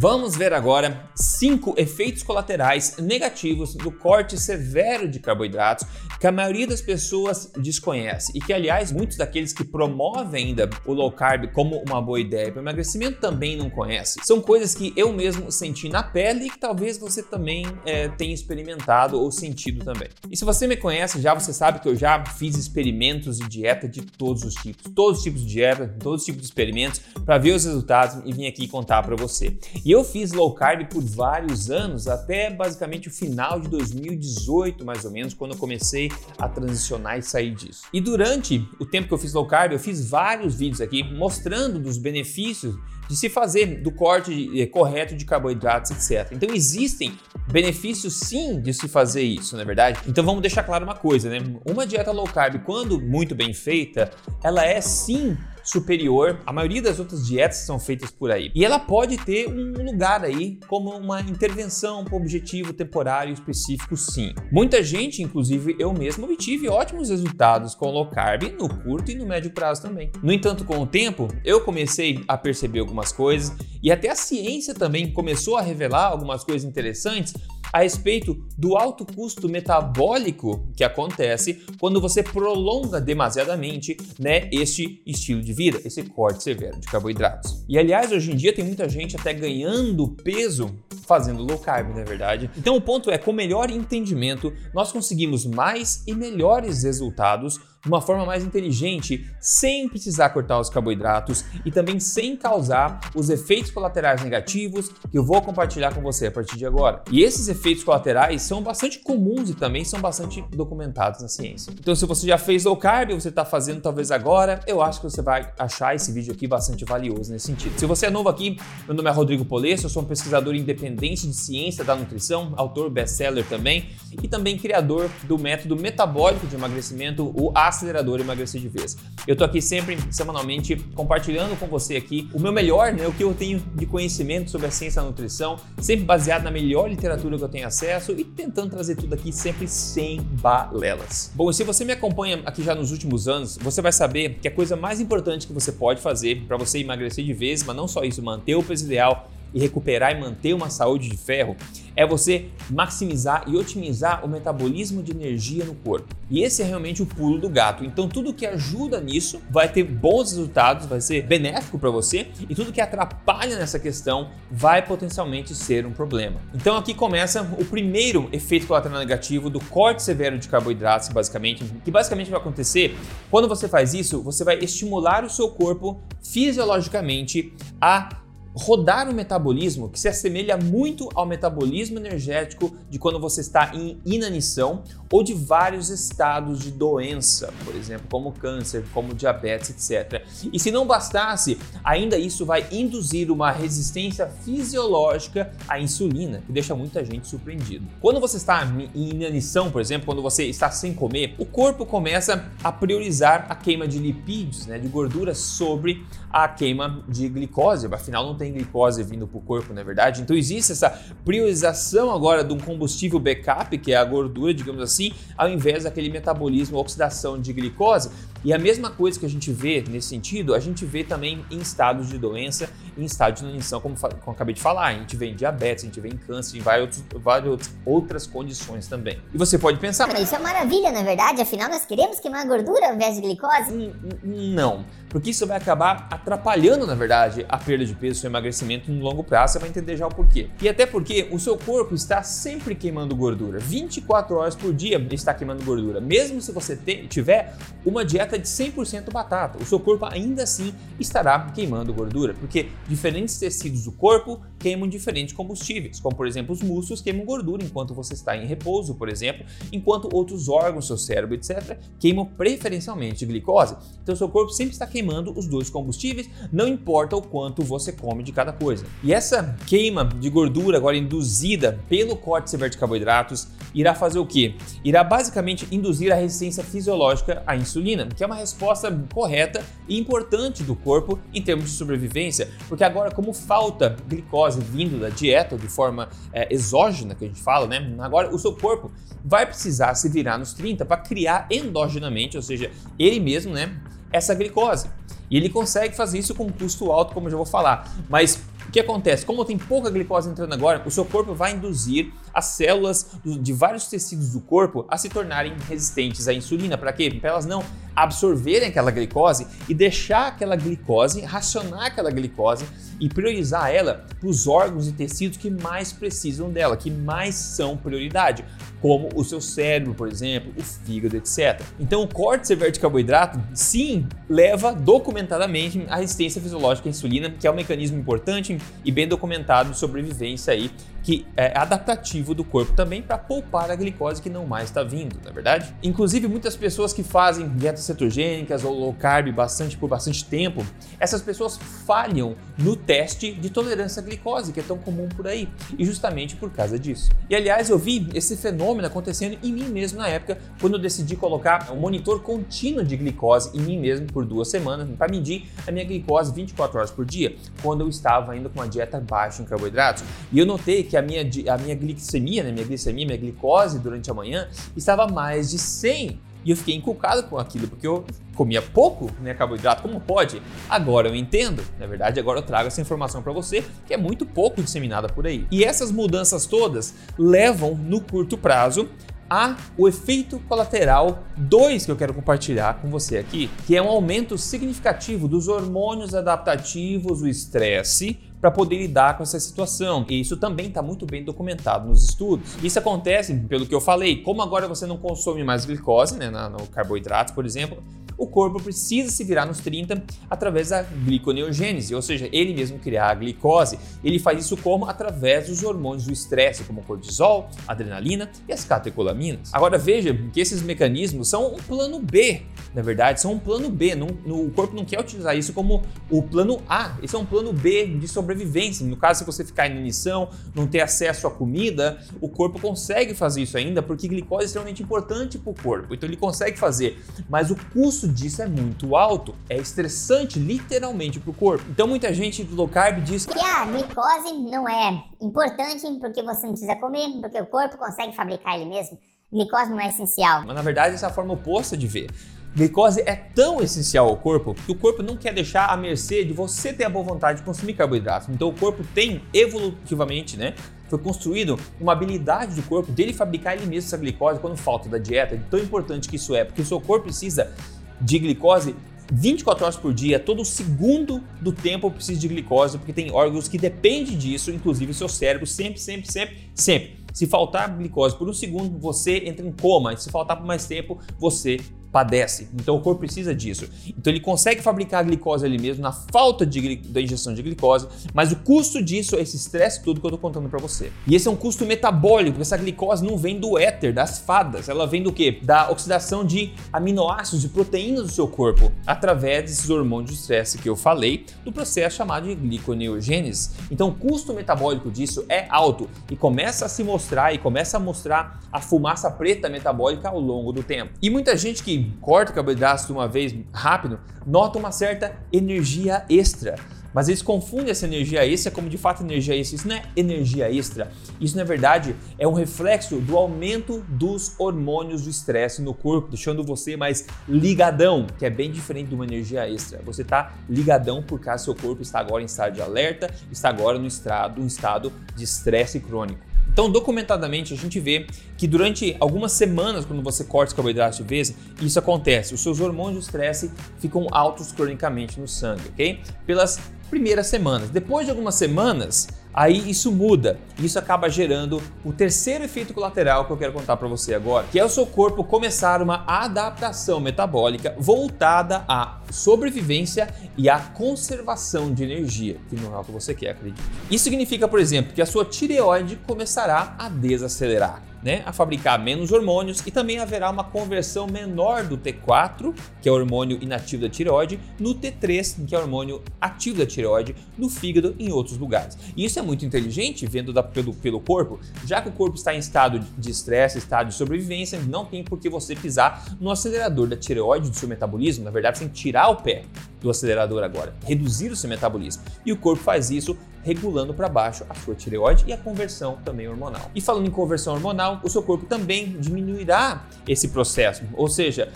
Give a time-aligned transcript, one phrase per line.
[0.00, 5.86] Vamos ver agora cinco efeitos colaterais negativos do corte severo de carboidratos
[6.18, 10.94] que a maioria das pessoas desconhece e que, aliás, muitos daqueles que promovem ainda o
[10.94, 14.22] low carb como uma boa ideia para emagrecimento também não conhecem.
[14.24, 18.32] São coisas que eu mesmo senti na pele e que talvez você também é, tenha
[18.32, 20.08] experimentado ou sentido também.
[20.30, 23.86] E se você me conhece já, você sabe que eu já fiz experimentos de dieta
[23.86, 27.36] de todos os tipos, todos os tipos de dieta, todos os tipos de experimentos para
[27.36, 29.58] ver os resultados e vim aqui contar para você.
[29.84, 35.04] E eu fiz low carb por vários anos, até basicamente o final de 2018, mais
[35.04, 37.82] ou menos, quando eu comecei a transicionar e sair disso.
[37.92, 41.78] E durante o tempo que eu fiz low carb, eu fiz vários vídeos aqui mostrando
[41.78, 42.76] dos benefícios
[43.08, 46.30] de se fazer do corte eh, correto de carboidratos, etc.
[46.30, 47.12] Então existem
[47.50, 49.98] benefícios sim de se fazer isso, não é verdade?
[50.06, 51.38] Então vamos deixar claro uma coisa, né?
[51.64, 54.12] Uma dieta low carb, quando muito bem feita,
[54.44, 55.36] ela é sim
[55.70, 58.50] superior à maioria das outras dietas que são feitas por aí.
[58.54, 63.96] E ela pode ter um lugar aí como uma intervenção para um objetivo temporário específico,
[63.96, 64.34] sim.
[64.50, 69.26] Muita gente, inclusive eu mesmo, obtive ótimos resultados com low carb no curto e no
[69.26, 70.10] médio prazo também.
[70.22, 74.74] No entanto, com o tempo, eu comecei a perceber algumas coisas e até a ciência
[74.74, 77.34] também começou a revelar algumas coisas interessantes
[77.72, 85.40] a respeito do alto custo metabólico que acontece quando você prolonga demasiadamente né, este estilo
[85.40, 87.64] de vida, esse corte severo de carboidratos.
[87.68, 90.74] E aliás, hoje em dia tem muita gente até ganhando peso
[91.06, 92.48] fazendo low carb, não é verdade?
[92.56, 98.00] Então o ponto é, com melhor entendimento, nós conseguimos mais e melhores resultados de uma
[98.00, 104.22] forma mais inteligente, sem precisar cortar os carboidratos e também sem causar os efeitos colaterais
[104.22, 107.02] negativos que eu vou compartilhar com você a partir de agora.
[107.10, 111.72] E esses efeitos colaterais são bastante comuns e também são bastante documentados na ciência.
[111.78, 115.00] Então, se você já fez low carb ou você está fazendo talvez agora, eu acho
[115.00, 117.78] que você vai achar esse vídeo aqui bastante valioso nesse sentido.
[117.78, 121.26] Se você é novo aqui, meu nome é Rodrigo Polesso, eu sou um pesquisador independente
[121.26, 123.90] de ciência da nutrição, autor best-seller também
[124.22, 128.96] e também criador do método metabólico de emagrecimento, o acelerador emagrecer de vez.
[129.26, 133.24] Eu tô aqui sempre, semanalmente, compartilhando com você aqui o meu melhor, né, o que
[133.24, 137.44] eu tenho de conhecimento sobre a ciência da nutrição, sempre baseado na melhor literatura que
[137.44, 141.32] eu tenho acesso e tentando trazer tudo aqui sempre sem balelas.
[141.34, 144.50] Bom, se você me acompanha aqui já nos últimos anos, você vai saber que a
[144.50, 148.02] coisa mais importante que você pode fazer para você emagrecer de vez, mas não só
[148.04, 151.56] isso, manter o peso ideal e recuperar e manter uma saúde de ferro
[151.96, 156.14] é você maximizar e otimizar o metabolismo de energia no corpo.
[156.30, 157.84] E esse é realmente o pulo do gato.
[157.84, 162.54] Então, tudo que ajuda nisso vai ter bons resultados, vai ser benéfico para você, e
[162.54, 166.40] tudo que atrapalha nessa questão vai potencialmente ser um problema.
[166.54, 171.90] Então, aqui começa o primeiro efeito colateral negativo do corte severo de carboidratos, basicamente, que
[171.90, 172.96] basicamente vai acontecer
[173.30, 178.08] quando você faz isso, você vai estimular o seu corpo fisiologicamente a
[178.54, 184.00] rodar o metabolismo que se assemelha muito ao metabolismo energético de quando você está em
[184.04, 190.24] inanição ou de vários estados de doença, por exemplo, como câncer, como diabetes, etc.
[190.52, 196.74] E se não bastasse, ainda isso vai induzir uma resistência fisiológica à insulina, que deixa
[196.74, 197.86] muita gente surpreendido.
[198.00, 202.50] Quando você está em inanição, por exemplo, quando você está sem comer, o corpo começa
[202.62, 208.24] a priorizar a queima de lipídios, né, de gordura sobre a queima de glicose, afinal
[208.24, 210.22] não tem glicose vindo para o corpo, não é verdade?
[210.22, 210.90] Então existe essa
[211.24, 216.10] priorização agora de um combustível backup, que é a gordura, digamos assim, ao invés daquele
[216.10, 218.10] metabolismo, oxidação de glicose.
[218.44, 221.58] E a mesma coisa que a gente vê nesse sentido, a gente vê também em
[221.58, 224.86] estados de doença, em estados de inanição, como, como eu acabei de falar.
[224.86, 228.86] A gente vê em diabetes, a gente vê em câncer, em várias, várias outras condições
[228.86, 229.20] também.
[229.32, 230.06] E você pode pensar.
[230.08, 231.42] Mas isso é maravilha, na verdade?
[231.42, 233.92] Afinal, nós queremos queimar gordura ao invés de glicose?
[234.24, 239.02] Não, porque isso vai acabar atrapalhando, na verdade, a perda de peso, seu emagrecimento no
[239.02, 239.54] longo prazo.
[239.54, 240.48] Você vai entender já o porquê.
[240.62, 243.58] E até porque o seu corpo está sempre queimando gordura.
[243.58, 246.00] 24 horas por dia está queimando gordura.
[246.00, 246.76] Mesmo se você
[247.08, 252.34] tiver uma dieta dieta de 100% batata, o seu corpo ainda assim estará queimando gordura,
[252.34, 257.64] porque diferentes tecidos do corpo queimam diferentes combustíveis, como por exemplo os músculos queimam gordura
[257.64, 263.24] enquanto você está em repouso, por exemplo, enquanto outros órgãos, seu cérebro, etc., queimam preferencialmente
[263.24, 263.74] glicose.
[264.02, 268.22] Então seu corpo sempre está queimando os dois combustíveis, não importa o quanto você come
[268.22, 268.84] de cada coisa.
[269.02, 274.26] E essa queima de gordura agora induzida pelo corte severo de carboidratos irá fazer o
[274.26, 274.54] quê?
[274.84, 280.62] Irá basicamente induzir a resistência fisiológica à insulina, que é uma resposta correta e importante
[280.62, 285.68] do corpo em termos de sobrevivência, porque agora, como falta glicose vindo da dieta de
[285.68, 287.94] forma é, exógena, que a gente fala, né?
[288.00, 288.90] Agora o seu corpo
[289.24, 293.76] vai precisar se virar nos 30 para criar endogenamente, ou seja, ele mesmo, né?
[294.12, 294.88] Essa glicose.
[295.30, 297.88] E ele consegue fazer isso com um custo alto, como eu já vou falar.
[298.08, 299.26] Mas O que acontece?
[299.26, 303.86] Como tem pouca glicose entrando agora, o seu corpo vai induzir as células de vários
[303.86, 306.76] tecidos do corpo a se tornarem resistentes à insulina.
[306.78, 307.10] Para quê?
[307.10, 312.64] Para elas não absorverem aquela glicose e deixar aquela glicose, racionar aquela glicose
[312.98, 317.76] e priorizar ela para os órgãos e tecidos que mais precisam dela, que mais são
[317.76, 318.44] prioridade,
[318.80, 321.62] como o seu cérebro, por exemplo, o fígado, etc.
[321.78, 327.46] Então, o corte severo de carboidrato, sim, leva documentadamente à resistência fisiológica à insulina, que
[327.46, 330.70] é um mecanismo importante e bem documentado de sobrevivência aí
[331.02, 335.16] que é adaptativo do corpo também para poupar a glicose que não mais está vindo,
[335.24, 335.74] na é verdade?
[335.82, 340.64] Inclusive, muitas pessoas que fazem dietas cetogênicas ou low carb bastante por bastante tempo,
[340.98, 345.48] essas pessoas falham no teste de tolerância à glicose, que é tão comum por aí,
[345.78, 347.10] e justamente por causa disso.
[347.28, 351.16] E aliás, eu vi esse fenômeno acontecendo em mim mesmo na época, quando eu decidi
[351.16, 355.70] colocar um monitor contínuo de glicose em mim mesmo por duas semanas para medir a
[355.70, 359.44] minha glicose 24 horas por dia, quando eu estava ainda com uma dieta baixa em
[359.44, 360.04] carboidratos.
[360.32, 364.10] E eu notei que a minha, a minha glicemia, né, minha glicemia, minha glicose durante
[364.10, 366.18] a manhã estava mais de 100.
[366.44, 368.04] E eu fiquei encucado com aquilo, porque eu
[368.34, 370.42] comia pouco né, carboidrato, como pode?
[370.68, 374.26] Agora eu entendo, na verdade, agora eu trago essa informação para você, que é muito
[374.26, 375.46] pouco disseminada por aí.
[375.50, 378.88] E essas mudanças todas levam, no curto prazo,
[379.28, 383.88] a o efeito colateral 2 que eu quero compartilhar com você aqui, que é um
[383.88, 390.06] aumento significativo dos hormônios adaptativos, o estresse, para poder lidar com essa situação.
[390.08, 392.56] E isso também está muito bem documentado nos estudos.
[392.62, 396.66] Isso acontece, pelo que eu falei, como agora você não consome mais glicose, né, no
[396.68, 397.82] carboidrato, por exemplo,
[398.20, 403.08] o corpo precisa se virar nos 30 através da gliconeogênese, ou seja, ele mesmo criar
[403.08, 403.78] a glicose.
[404.04, 404.84] Ele faz isso como?
[404.84, 409.48] Através dos hormônios do estresse, como cortisol, adrenalina e as catecolaminas.
[409.54, 412.42] Agora veja que esses mecanismos são um plano B,
[412.74, 413.94] na verdade, são um plano B.
[413.94, 416.96] Não, no, o corpo não quer utilizar isso como o plano A.
[417.02, 418.86] Esse é um plano B de sobrevivência.
[418.86, 423.14] No caso, se você ficar em inanição, não ter acesso à comida, o corpo consegue
[423.14, 425.94] fazer isso ainda porque glicose é extremamente importante para o corpo.
[425.94, 431.30] Então ele consegue fazer, mas o custo disso é muito alto, é estressante literalmente para
[431.30, 431.64] o corpo.
[431.70, 436.46] Então muita gente do low carb diz que a glicose não é importante porque você
[436.46, 438.98] não precisa comer, porque o corpo consegue fabricar ele mesmo.
[439.32, 440.44] Glicose não é essencial.
[440.46, 442.10] Mas na verdade essa é a forma oposta de ver.
[442.54, 446.32] Glicose é tão essencial ao corpo que o corpo não quer deixar à mercê de
[446.32, 448.28] você ter a boa vontade de consumir carboidratos.
[448.28, 450.54] Então o corpo tem evolutivamente, né,
[450.88, 454.98] foi construído uma habilidade do corpo dele fabricar ele mesmo essa glicose quando falta da
[454.98, 455.36] dieta.
[455.36, 457.52] É tão importante que isso é, porque o seu corpo precisa
[458.00, 458.74] de glicose
[459.12, 463.58] 24 horas por dia, todo segundo do tempo precisa de glicose, porque tem órgãos que
[463.58, 467.00] dependem disso, inclusive o seu cérebro, sempre, sempre, sempre, sempre.
[467.12, 469.92] Se faltar glicose por um segundo, você entra em coma.
[469.92, 471.58] E se faltar por mais tempo, você
[471.92, 472.48] padece.
[472.54, 473.68] Então o corpo precisa disso.
[473.86, 477.88] Então ele consegue fabricar a glicose ali mesmo na falta de, da injeção de glicose,
[478.14, 480.92] mas o custo disso é esse estresse todo que eu tô contando para você.
[481.06, 484.68] E esse é um custo metabólico, porque essa glicose não vem do éter, das fadas,
[484.68, 485.38] ela vem do quê?
[485.42, 490.68] Da oxidação de aminoácidos, de proteínas do seu corpo, através desses hormônios de estresse que
[490.68, 493.50] eu falei, do processo chamado de gliconeogênese.
[493.70, 497.80] Então o custo metabólico disso é alto e começa a se mostrar e começa a
[497.80, 500.92] mostrar a fumaça preta metabólica ao longo do tempo.
[501.00, 506.04] E muita gente que corta o carboidrato de uma vez rápido, nota uma certa energia
[506.08, 506.56] extra.
[506.92, 509.56] Mas eles confundem essa energia extra como de fato energia extra.
[509.56, 510.90] Isso não é energia extra.
[511.20, 516.42] Isso, na verdade, é um reflexo do aumento dos hormônios do estresse no corpo, deixando
[516.42, 519.80] você mais ligadão, que é bem diferente de uma energia extra.
[519.84, 523.78] Você está ligadão por causa seu corpo está agora em estado de alerta, está agora
[523.78, 526.29] no estado, um estado de estresse crônico.
[526.60, 531.04] Então, documentadamente, a gente vê que durante algumas semanas, quando você corta os carboidratos de
[531.04, 532.34] vez, isso acontece.
[532.34, 536.00] Os seus hormônios de estresse ficam altos cronicamente no sangue, ok?
[536.26, 536.60] Pelas
[536.90, 537.70] primeiras semanas.
[537.70, 540.38] Depois de algumas semanas, aí isso muda.
[540.58, 544.58] Isso acaba gerando o terceiro efeito colateral que eu quero contar para você agora, que
[544.58, 551.84] é o seu corpo começar uma adaptação metabólica voltada à sobrevivência e à conservação de
[551.84, 553.62] energia, que não é o que você quer, acredite.
[553.90, 559.12] Isso significa, por exemplo, que a sua tireoide começará a desacelerar né, a fabricar menos
[559.12, 563.88] hormônios e também haverá uma conversão menor do T4, que é o hormônio inativo da
[563.88, 568.38] tireoide, no T3, que é o hormônio ativo da tireoide, no fígado e em outros
[568.38, 568.78] lugares.
[568.96, 572.34] E isso é muito inteligente, vendo da, pelo, pelo corpo, já que o corpo está
[572.34, 576.86] em estado de estresse, estado de sobrevivência, não tem por que você pisar no acelerador
[576.86, 578.24] da tireoide do seu metabolismo.
[578.24, 579.44] Na verdade, que tirar o pé
[579.80, 582.02] do acelerador agora, reduzir o seu metabolismo.
[582.24, 586.28] E o corpo faz isso regulando para baixo a sua tireoide e a conversão também
[586.28, 586.70] hormonal.
[586.74, 591.52] E falando em conversão hormonal, o seu corpo também diminuirá esse processo, ou seja,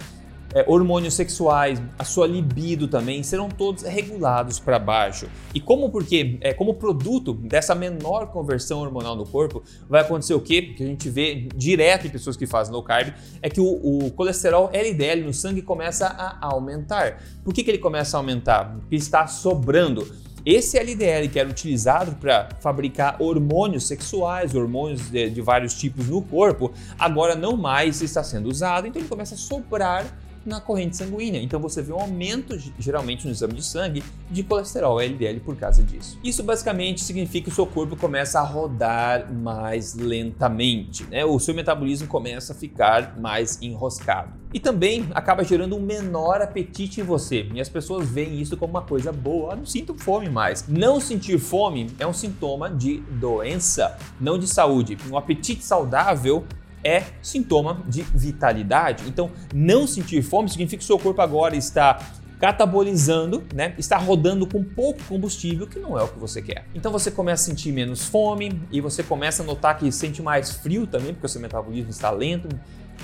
[0.55, 5.27] é, hormônios sexuais, a sua libido também serão todos regulados para baixo.
[5.53, 10.41] E como porque é, como produto dessa menor conversão hormonal no corpo, vai acontecer o
[10.41, 10.63] quê?
[10.63, 13.13] Que a gente vê direto em pessoas que fazem low carb,
[13.43, 17.21] é que o, o colesterol LDL no sangue começa a aumentar.
[17.43, 18.77] Por que, que ele começa a aumentar?
[18.77, 20.07] Porque está sobrando.
[20.45, 26.21] Esse LDL que era utilizado para fabricar hormônios sexuais, hormônios de, de, vários tipos no
[26.21, 30.05] corpo, agora não mais está sendo usado, então ele começa a sobrar
[30.45, 31.41] na corrente sanguínea.
[31.41, 35.83] Então você vê um aumento, geralmente no exame de sangue, de colesterol LDL por causa
[35.83, 36.19] disso.
[36.23, 41.25] Isso basicamente significa que o seu corpo começa a rodar mais lentamente, né?
[41.25, 44.45] O seu metabolismo começa a ficar mais enroscado.
[44.55, 47.49] E também acaba gerando um menor apetite em você.
[47.53, 49.55] E as pessoas veem isso como uma coisa boa.
[49.55, 50.69] Ah, não sinto fome mais.
[50.69, 54.97] Não sentir fome é um sintoma de doença, não de saúde.
[55.11, 56.45] Um apetite saudável
[56.85, 59.05] é sintoma de vitalidade.
[59.09, 61.99] Então, não sentir fome significa que seu corpo agora está
[62.39, 63.75] catabolizando, né?
[63.79, 66.67] Está rodando com pouco combustível, que não é o que você quer.
[66.75, 70.51] Então você começa a sentir menos fome e você começa a notar que sente mais
[70.51, 72.49] frio também, porque o seu metabolismo está lento.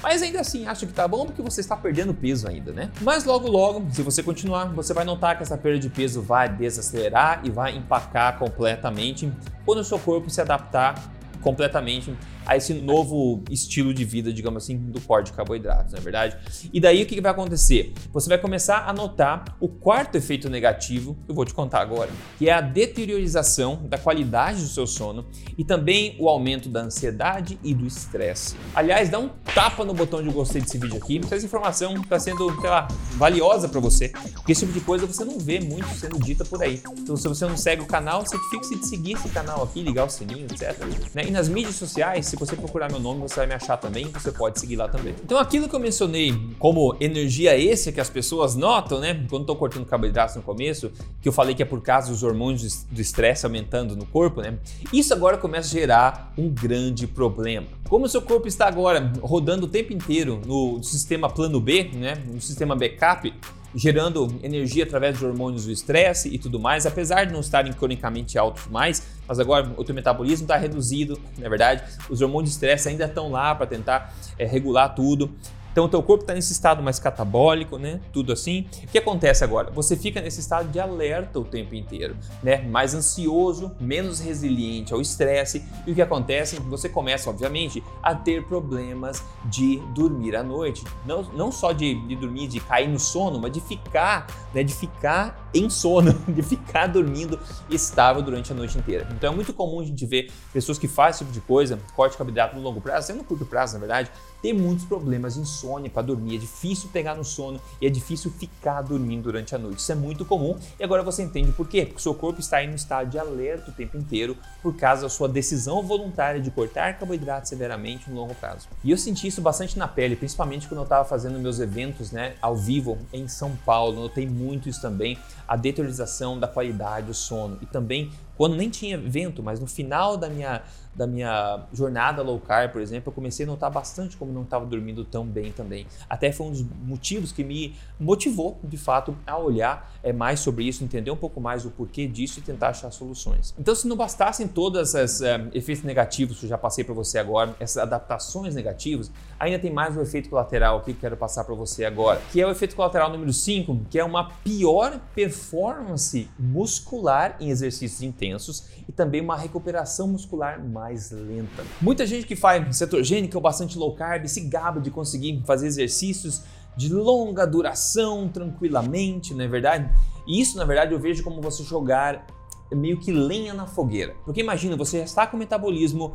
[0.03, 2.91] Mas ainda assim, acha que tá bom porque você está perdendo peso ainda, né?
[3.01, 6.49] Mas logo logo, se você continuar, você vai notar que essa perda de peso vai
[6.49, 9.33] desacelerar e vai empacar completamente
[9.65, 10.95] quando o seu corpo se adaptar
[11.41, 12.15] completamente
[12.47, 16.37] a esse novo estilo de vida, digamos assim, do corte de carboidratos, não é verdade?
[16.73, 17.93] E daí o que vai acontecer?
[18.13, 22.11] Você vai começar a notar o quarto efeito negativo que eu vou te contar agora,
[22.39, 27.59] que é a deteriorização da qualidade do seu sono e também o aumento da ansiedade
[27.63, 28.57] e do estresse.
[28.75, 32.19] Aliás, dá um tapa no botão de gostei desse vídeo aqui, se essa informação está
[32.19, 35.89] sendo, sei lá, valiosa para você, porque esse tipo de coisa você não vê muito
[35.95, 36.81] sendo dita por aí.
[36.99, 40.11] Então, se você não segue o canal, certifique-se de seguir esse canal aqui, ligar o
[40.11, 40.77] sininho, etc.
[41.15, 41.25] Né?
[41.27, 44.31] E nas mídias sociais, se você procurar meu nome, você vai me achar também, você
[44.31, 45.17] pode seguir lá também.
[45.25, 49.57] Então aquilo que eu mencionei como energia extra que as pessoas notam, né, quando estão
[49.57, 53.45] cortando carboidratos no começo, que eu falei que é por causa dos hormônios do estresse
[53.45, 54.57] aumentando no corpo, né?
[54.93, 57.67] Isso agora começa a gerar um grande problema.
[57.89, 62.15] Como o seu corpo está agora rodando o tempo inteiro no sistema plano B, né,
[62.33, 63.35] no sistema backup,
[63.75, 68.39] gerando energia através de hormônios do estresse e tudo mais, apesar de não estarem cronicamente
[68.39, 72.55] altos mais, mas agora o teu metabolismo está reduzido, na é verdade, os hormônios de
[72.55, 75.31] estresse ainda estão lá para tentar é, regular tudo.
[75.73, 78.01] Então o teu corpo está nesse estado mais catabólico, né?
[78.13, 78.67] Tudo assim.
[78.85, 79.71] O que acontece agora?
[79.71, 82.59] Você fica nesse estado de alerta o tempo inteiro, né?
[82.63, 85.65] Mais ansioso, menos resiliente ao estresse.
[85.87, 86.57] E o que acontece?
[86.63, 90.85] Você começa, obviamente, a ter problemas de dormir à noite.
[91.07, 94.63] Não, não só de, de dormir, de cair no sono, mas de ficar, né?
[94.63, 97.39] De ficar em sono, de ficar dormindo
[97.69, 99.07] estável durante a noite inteira.
[99.13, 102.13] Então é muito comum a gente ver pessoas que fazem esse tipo de coisa, corte
[102.13, 104.11] de carboidrato no longo prazo, até no curto prazo, na verdade,
[104.43, 108.31] ter muitos problemas de insônia para dormir, é difícil pegar no sono e é difícil
[108.31, 109.79] ficar dormindo durante a noite.
[109.79, 111.85] Isso é muito comum e agora você entende por quê?
[111.85, 115.09] Porque seu corpo está em um estado de alerta o tempo inteiro por causa da
[115.09, 118.69] sua decisão voluntária de cortar carboidratos severamente no longo prazo.
[118.83, 122.35] E eu senti isso bastante na pele, principalmente quando eu estava fazendo meus eventos né,
[122.41, 124.01] ao vivo em São Paulo.
[124.01, 125.19] Notei muito isso também,
[125.51, 127.59] a deteriorização da qualidade do sono.
[127.61, 130.63] E também quando nem tinha vento, mas no final da minha,
[130.95, 134.67] da minha jornada low carb, por exemplo, eu comecei a notar bastante como não estava
[134.67, 135.87] dormindo tão bem também.
[136.09, 140.65] Até foi um dos motivos que me motivou, de fato, a olhar é, mais sobre
[140.65, 143.55] isso, entender um pouco mais o porquê disso e tentar achar soluções.
[143.59, 147.19] Então, se não bastassem todos esses é, efeitos negativos que eu já passei para você
[147.19, 151.45] agora, essas adaptações negativas, ainda tem mais um efeito colateral aqui que eu quero passar
[151.45, 156.29] para você agora, que é o efeito colateral número 5, que é uma pior performance
[156.39, 160.80] muscular em exercícios intensos intensos e também uma recuperação muscular mais
[161.13, 161.65] lenta.
[161.81, 166.43] Muita gente que faz cetogênica ou bastante low carb se gaba de conseguir fazer exercícios
[166.77, 169.91] de longa duração tranquilamente, não é verdade?
[170.27, 172.27] E isso, na verdade, eu vejo como você jogar
[172.73, 174.15] meio que lenha na fogueira.
[174.25, 176.13] Porque imagina, você já está com o metabolismo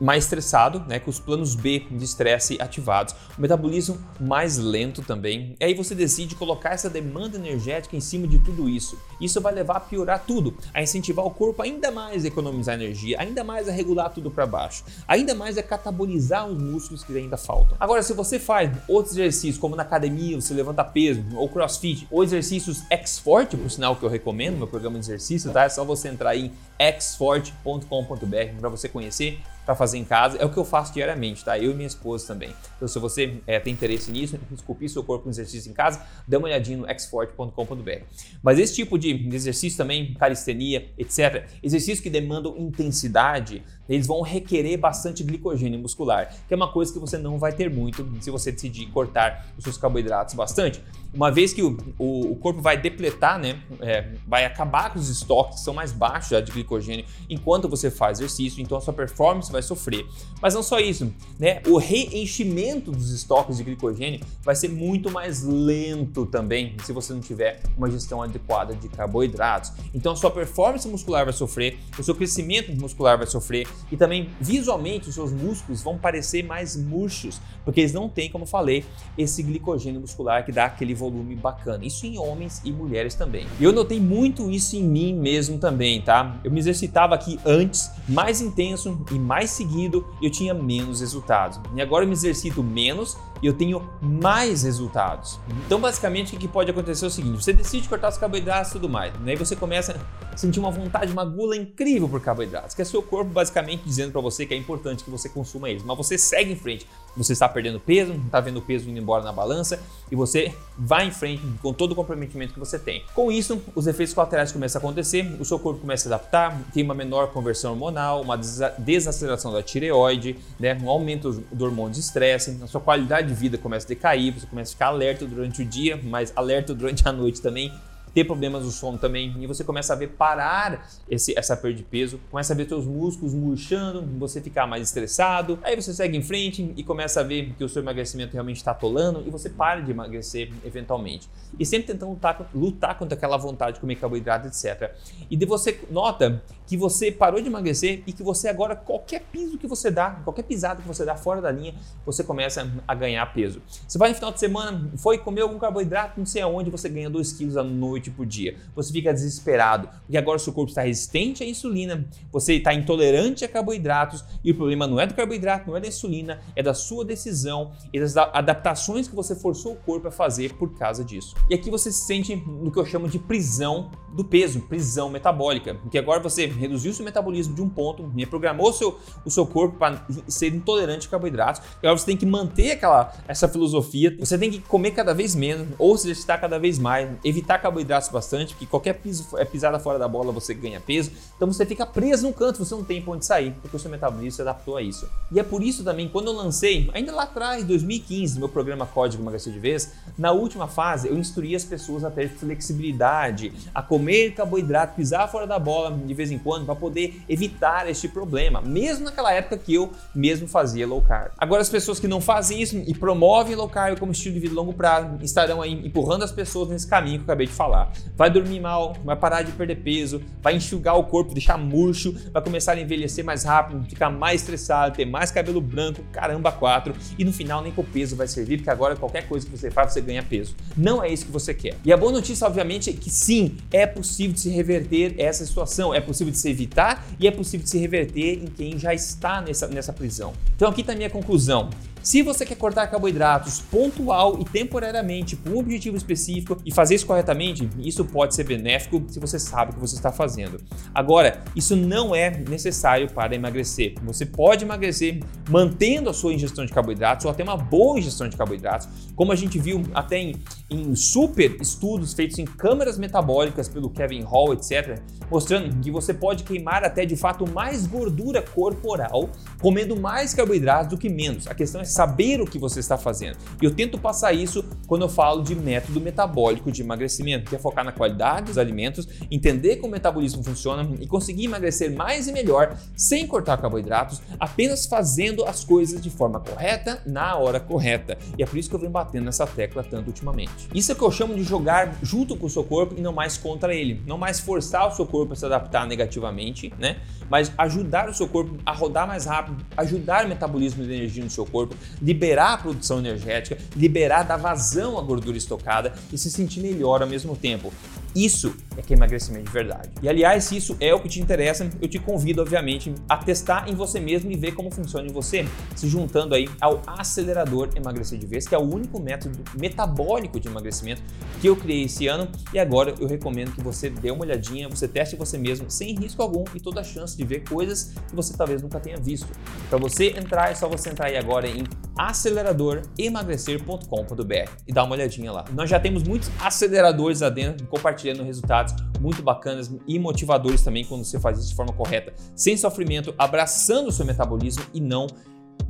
[0.00, 5.54] mais estressado, né, com os planos B de estresse ativados, o metabolismo mais lento também.
[5.60, 8.98] E aí você decide colocar essa demanda energética em cima de tudo isso.
[9.20, 13.20] Isso vai levar a piorar tudo, a incentivar o corpo ainda mais a economizar energia,
[13.20, 17.36] ainda mais a regular tudo para baixo, ainda mais a catabolizar os músculos que ainda
[17.36, 17.76] faltam.
[17.78, 22.24] Agora, se você faz outros exercícios, como na academia, você levanta peso, ou crossfit, ou
[22.24, 25.64] exercícios X-Forte, por sinal que eu recomendo, meu programa de exercício, tá?
[25.64, 26.50] É só você entrar em
[26.98, 30.36] xforte.com.br para você conhecer para fazer em casa.
[30.38, 31.56] É o que eu faço diariamente, tá?
[31.56, 32.52] Eu e minha esposa também.
[32.74, 36.36] Então, se você é, tem interesse nisso, esculpir seu corpo com exercício em casa, dê
[36.36, 38.02] uma olhadinha no xforte.com.br.
[38.42, 44.78] Mas esse tipo de exercício também, calistenia, etc., exercícios que demandam intensidade, eles vão requerer
[44.78, 48.52] bastante glicogênio muscular, que é uma coisa que você não vai ter muito se você
[48.52, 50.80] decidir cortar os seus carboidratos bastante.
[51.12, 55.08] Uma vez que o, o, o corpo vai depletar, né, é, vai acabar com os
[55.08, 58.94] estoques que são mais baixos já de glicogênio enquanto você faz exercício, então a sua
[58.94, 60.06] performance vai sofrer.
[60.40, 65.42] Mas não só isso, né, o reenchimento dos estoques de glicogênio vai ser muito mais
[65.42, 69.72] lento também se você não tiver uma gestão adequada de carboidratos.
[69.92, 74.30] Então a sua performance muscular vai sofrer, o seu crescimento muscular vai sofrer e também
[74.40, 78.84] visualmente os seus músculos vão parecer mais murchos, porque eles não têm, como falei,
[79.16, 81.84] esse glicogênio muscular que dá aquele volume bacana.
[81.84, 83.46] Isso em homens e mulheres também.
[83.58, 86.40] E eu notei muito isso em mim mesmo também, tá?
[86.42, 91.60] Eu me exercitava aqui antes, mais intenso e mais seguido, eu tinha menos resultados.
[91.74, 95.40] E agora eu me exercito menos e eu tenho mais resultados.
[95.66, 98.72] Então, basicamente, o que pode acontecer é o seguinte: você decide cortar os carboidratos e
[98.74, 99.32] tudo mais, né?
[99.32, 99.98] e você começa
[100.40, 104.20] sentir uma vontade, uma gula incrível por carboidratos, que é seu corpo basicamente dizendo para
[104.20, 106.86] você que é importante que você consuma eles, mas você segue em frente.
[107.16, 109.80] Você está perdendo peso, está vendo o peso indo embora na balança
[110.10, 113.04] e você vai em frente com todo o comprometimento que você tem.
[113.14, 116.84] Com isso, os efeitos colaterais começam a acontecer, o seu corpo começa a adaptar, tem
[116.84, 118.38] uma menor conversão hormonal, uma
[118.78, 120.78] desaceleração da tireoide, né?
[120.82, 124.46] um aumento do hormônio de estresse, a sua qualidade de vida começa a decair, você
[124.46, 127.72] começa a ficar alerta durante o dia, mas alerta durante a noite também
[128.14, 131.82] ter problemas do sono também, e você começa a ver parar esse, essa perda de
[131.82, 136.22] peso, começa a ver seus músculos murchando, você ficar mais estressado, aí você segue em
[136.22, 139.80] frente e começa a ver que o seu emagrecimento realmente está atolando e você para
[139.80, 141.28] de emagrecer eventualmente.
[141.58, 144.94] E sempre tentando lutar, lutar contra aquela vontade de comer carboidrato, etc.
[145.30, 149.58] E de você nota que você parou de emagrecer e que você agora, qualquer piso
[149.58, 151.74] que você dá, qualquer pisada que você dá fora da linha,
[152.06, 153.60] você começa a ganhar peso.
[153.86, 157.10] Você vai no final de semana, foi comer algum carboidrato, não sei aonde, você ganha
[157.10, 158.56] 2 quilos à noite por dia.
[158.76, 163.48] Você fica desesperado, porque agora seu corpo está resistente à insulina, você está intolerante a
[163.48, 167.04] carboidratos, e o problema não é do carboidrato, não é da insulina, é da sua
[167.04, 171.34] decisão e das adaptações que você forçou o corpo a fazer por causa disso.
[171.50, 175.74] E aqui você se sente no que eu chamo de prisão do peso, prisão metabólica,
[175.74, 180.04] porque agora você reduziu seu metabolismo de um ponto, reprogramou seu, o seu corpo para
[180.28, 184.50] ser intolerante a carboidratos, e agora você tem que manter aquela essa filosofia, você tem
[184.50, 187.80] que comer cada vez menos, ou se exercitar cada vez mais, evitar carboidratos
[188.12, 191.84] bastante, porque qualquer piso, é pisada fora da bola você ganha peso, então você fica
[191.84, 194.82] preso num canto, você não tem onde sair, porque o seu metabolismo se adaptou a
[194.82, 195.08] isso.
[195.32, 199.22] E é por isso também, quando eu lancei, ainda lá atrás, 2015, meu programa Código
[199.22, 204.32] Emagrecer de Vez, na última fase eu instruí as pessoas a ter flexibilidade, a comer
[204.32, 209.04] carboidrato, pisar fora da bola de vez em quando, para poder evitar este problema, mesmo
[209.04, 211.32] naquela época que eu mesmo fazia low carb.
[211.38, 214.54] Agora, as pessoas que não fazem isso e promovem low carb como estilo de vida
[214.54, 217.79] longo prazo estarão aí empurrando as pessoas nesse caminho que eu acabei de falar.
[218.16, 222.42] Vai dormir mal, vai parar de perder peso, vai enxugar o corpo, deixar murcho, vai
[222.42, 227.24] começar a envelhecer mais rápido, ficar mais estressado, ter mais cabelo branco, caramba, quatro, e
[227.24, 230.00] no final nem com peso vai servir, porque agora qualquer coisa que você faz você
[230.00, 230.54] ganha peso.
[230.76, 231.76] Não é isso que você quer.
[231.84, 235.94] E a boa notícia, obviamente, é que sim, é possível de se reverter essa situação,
[235.94, 239.40] é possível de se evitar e é possível de se reverter em quem já está
[239.40, 240.32] nessa, nessa prisão.
[240.56, 241.70] Então aqui está a minha conclusão.
[242.02, 247.06] Se você quer cortar carboidratos pontual e temporariamente com um objetivo específico e fazer isso
[247.06, 250.58] corretamente, isso pode ser benéfico se você sabe o que você está fazendo.
[250.94, 253.94] Agora, isso não é necessário para emagrecer.
[254.02, 258.36] Você pode emagrecer mantendo a sua ingestão de carboidratos ou até uma boa ingestão de
[258.36, 260.36] carboidratos, como a gente viu até em,
[260.70, 264.98] em super estudos feitos em câmeras metabólicas pelo Kevin Hall, etc.,
[265.30, 269.28] mostrando que você pode queimar até de fato mais gordura corporal
[269.60, 271.46] comendo mais carboidratos do que menos.
[271.46, 273.36] A questão é saber o que você está fazendo.
[273.60, 277.58] E eu tento passar isso quando eu falo de método metabólico de emagrecimento, que é
[277.58, 282.32] focar na qualidade dos alimentos, entender como o metabolismo funciona e conseguir emagrecer mais e
[282.32, 288.16] melhor sem cortar carboidratos, apenas fazendo as coisas de forma correta na hora correta.
[288.38, 290.68] E é por isso que eu venho batendo nessa tecla tanto ultimamente.
[290.74, 293.12] Isso é o que eu chamo de jogar junto com o seu corpo e não
[293.12, 294.02] mais contra ele.
[294.06, 296.96] Não mais forçar o seu corpo a se adaptar negativamente, né?
[297.28, 301.30] Mas ajudar o seu corpo a rodar mais rápido, ajudar o metabolismo de energia no
[301.30, 306.60] seu corpo, liberar a produção energética, liberar, dar vazão à gordura estocada e se sentir
[306.60, 307.72] melhor ao mesmo tempo.
[308.14, 309.88] Isso é que é emagrecimento de verdade.
[310.02, 313.68] E aliás, se isso é o que te interessa, eu te convido, obviamente, a testar
[313.68, 315.46] em você mesmo e ver como funciona em você,
[315.76, 320.48] se juntando aí ao acelerador emagrecer de vez, que é o único método metabólico de
[320.48, 321.02] emagrecimento
[321.40, 324.88] que eu criei esse ano e agora eu recomendo que você dê uma olhadinha, você
[324.88, 328.36] teste você mesmo sem risco algum e toda a chance de ver coisas que você
[328.36, 329.28] talvez nunca tenha visto.
[329.68, 331.64] Para você entrar, é só você entrar aí agora em
[331.96, 335.44] aceleradoremagrecer.com.br e dar uma olhadinha lá.
[335.52, 341.04] Nós já temos muitos aceleradores lá dentro compartilhando resultados muito bacanas e motivadores também quando
[341.04, 345.06] você faz isso de forma correta, sem sofrimento, abraçando o seu metabolismo e não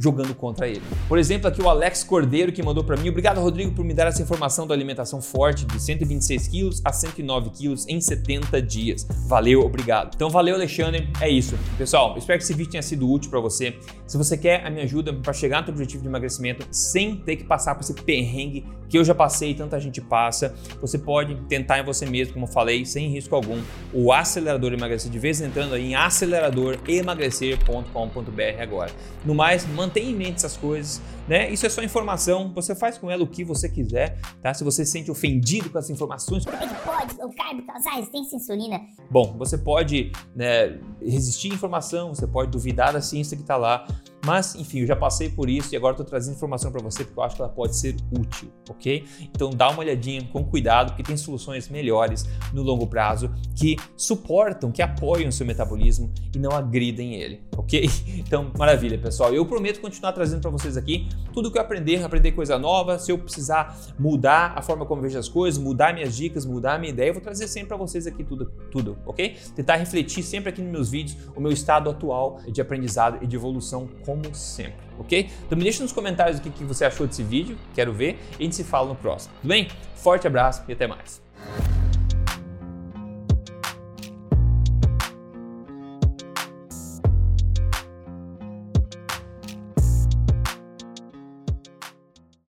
[0.00, 0.82] jogando contra ele.
[1.06, 4.06] Por exemplo, aqui o Alex Cordeiro que mandou para mim, obrigado Rodrigo por me dar
[4.06, 9.06] essa informação da alimentação forte de 126 quilos a 109 quilos em 70 dias.
[9.26, 10.14] Valeu, obrigado.
[10.14, 11.58] Então valeu Alexandre, é isso.
[11.76, 13.76] Pessoal, espero que esse vídeo tenha sido útil para você.
[14.06, 17.36] Se você quer a minha ajuda para chegar no seu objetivo de emagrecimento sem ter
[17.36, 21.36] que passar por esse perrengue que eu já passei e tanta gente passa, você pode
[21.48, 23.60] tentar em você mesmo, como eu falei, sem risco algum,
[23.92, 28.90] o acelerador emagrecer de vez entrando aí em aceleradoremagrecer.com.br agora.
[29.24, 31.48] No mais, mantenha em mente essas coisas, né?
[31.48, 34.52] Isso é só informação, você faz com ela o que você quiser, tá?
[34.52, 37.90] Se você se sente ofendido com as informações, como é que pode o carbo causar
[37.92, 38.80] resistência à insulina?
[39.08, 43.86] Bom, você pode né, resistir à informação, você pode duvidar da ciência que está lá,
[44.24, 47.18] mas, enfim, eu já passei por isso e agora estou trazendo informação para você porque
[47.18, 49.04] eu acho que ela pode ser útil, ok?
[49.22, 54.70] Então dá uma olhadinha com cuidado, porque tem soluções melhores no longo prazo que suportam,
[54.70, 57.88] que apoiam o seu metabolismo e não agridem ele, ok?
[58.30, 59.32] Então, maravilha, pessoal.
[59.32, 62.98] Eu prometo continuar trazendo para vocês aqui tudo que eu aprender, aprender coisa nova.
[62.98, 66.78] Se eu precisar mudar a forma como eu vejo as coisas, mudar minhas dicas, mudar
[66.78, 69.36] minha ideia, eu vou trazer sempre para vocês aqui tudo, tudo, ok?
[69.54, 73.36] Tentar refletir sempre aqui nos meus vídeos o meu estado atual de aprendizado e de
[73.36, 75.28] evolução como sempre, ok?
[75.46, 78.44] Então me deixa nos comentários o que você achou desse vídeo, quero ver, e a
[78.44, 79.68] gente se fala no próximo, tudo bem?
[79.94, 81.20] Forte abraço e até mais!